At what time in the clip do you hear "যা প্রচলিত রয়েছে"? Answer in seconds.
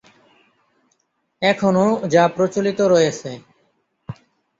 2.13-3.31